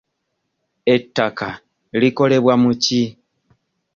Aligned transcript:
Ettaka 0.95 1.47
likolebwa 1.99 2.53
mu 2.63 2.71
ki? 2.83 3.01